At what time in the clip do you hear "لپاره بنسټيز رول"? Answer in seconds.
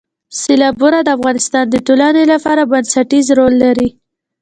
2.33-3.53